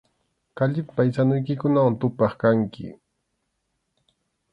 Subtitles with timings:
[0.57, 2.85] Kallipi paysanuykikunawan tupaq kanki.